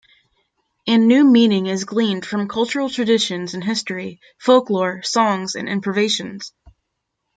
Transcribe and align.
And 0.87 1.07
new 1.07 1.23
meaning 1.23 1.67
is 1.67 1.83
gleaned 1.83 2.25
from 2.25 2.47
cultural 2.47 2.89
traditions 2.89 3.53
and 3.53 3.63
history, 3.63 4.19
folklore, 4.39 5.03
songs 5.03 5.53
and 5.53 5.69
improvisations. 5.69 6.51